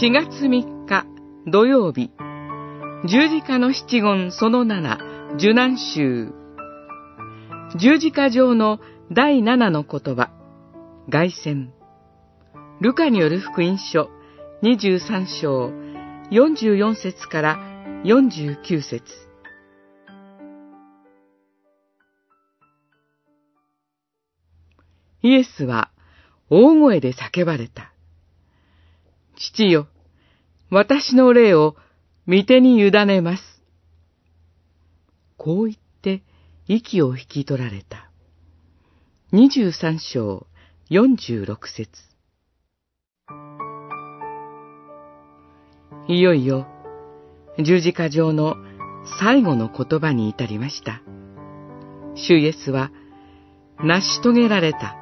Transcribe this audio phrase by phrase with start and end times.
[0.00, 1.04] 4月3日
[1.46, 2.10] 土曜日。
[3.04, 6.32] 十字架の七言その7受難集。
[7.76, 8.80] 十字架上の
[9.12, 10.30] 第7の言葉。
[11.10, 11.68] 外旋。
[12.80, 14.08] ルカによる福音書
[14.62, 15.68] 23章
[16.30, 17.58] 44節から
[18.04, 19.04] 49節。
[25.20, 25.90] イエスは
[26.48, 27.92] 大声で叫ばれた。
[29.42, 29.88] 父よ、
[30.74, 31.76] 私の霊を
[32.26, 33.42] 御手に委ねます。
[35.36, 36.22] こう言って
[36.66, 38.10] 息を引き取られた。
[39.34, 40.46] 23章
[40.88, 41.90] 46節
[46.08, 46.66] いよいよ
[47.62, 48.56] 十字架上の
[49.20, 51.02] 最後の言葉に至りました。
[52.14, 52.90] 主イエスは
[53.78, 54.96] 成し遂げられた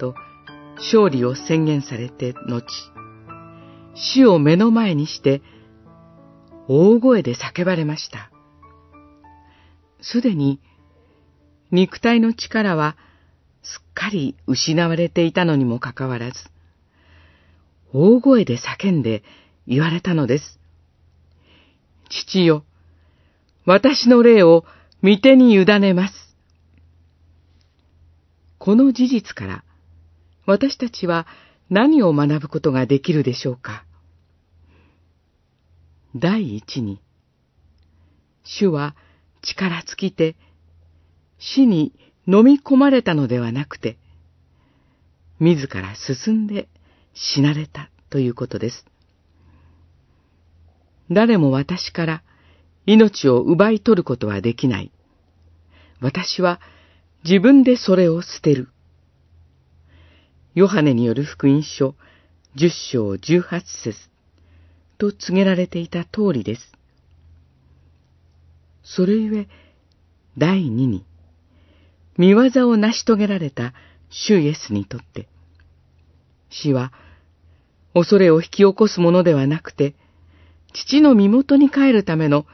[0.00, 0.16] と
[0.78, 2.89] 勝利を宣言されて後、
[3.94, 5.42] 死を目の前にして
[6.68, 8.30] 大声で叫ばれました。
[10.00, 10.60] すでに
[11.70, 12.96] 肉体の力は
[13.62, 16.38] すっかり失われていたのにもかかわらず、
[17.92, 19.22] 大声で叫んで
[19.66, 20.58] 言われたのです。
[22.08, 22.64] 父よ、
[23.66, 24.64] 私の霊を
[25.02, 26.36] 御手に委ねます。
[28.58, 29.64] この事実から、
[30.46, 31.26] 私たちは
[31.70, 33.84] 何を学ぶことができるでしょうか？
[36.16, 37.00] 第一に、
[38.42, 38.96] 主は
[39.40, 40.34] 力尽きて
[41.38, 41.92] 死に
[42.26, 43.98] 飲み込まれたのではなくて、
[45.38, 46.68] 自ら進んで
[47.14, 48.84] 死なれたということです。
[51.08, 52.22] 誰も私から
[52.84, 54.90] 命を奪い取ることはできない。
[56.00, 56.60] 私は
[57.24, 58.70] 自分でそれを捨てる。
[60.54, 61.94] ヨハネによる福音書
[62.56, 63.96] 十章十八節
[64.98, 66.72] と告げられていた通りです。
[68.82, 69.48] それゆえ、
[70.36, 71.04] 第二に、
[72.16, 73.72] 見業を成し遂げられた
[74.10, 75.28] 主イエスにとって、
[76.50, 76.92] 死は
[77.94, 79.94] 恐れを引き起こすものではなくて、
[80.72, 82.44] 父の身元に帰るための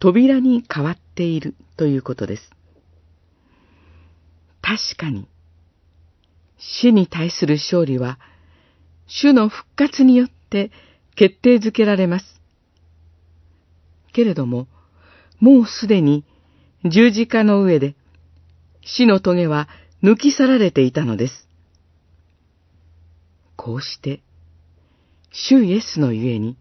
[0.00, 2.50] 扉に変わっているということです。
[4.60, 5.28] 確かに、
[6.58, 8.18] 死に対する勝利は、
[9.06, 10.70] 主の復活によって
[11.14, 12.40] 決定づけられます。
[14.12, 14.66] けれども、
[15.40, 16.24] もうすでに
[16.84, 17.94] 十字架の上で
[18.82, 19.68] 死の棘は
[20.02, 21.48] 抜き去られていたのです。
[23.56, 24.22] こうして、
[25.30, 26.56] 主イエスのゆえに、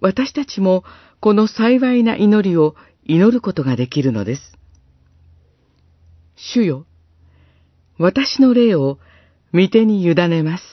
[0.00, 0.84] 私たちも
[1.20, 2.74] この幸いな祈りを
[3.04, 4.42] 祈ることができるのです。
[6.36, 6.86] 主よ、
[8.02, 8.98] 私の霊を
[9.54, 10.64] 御手に委ねます。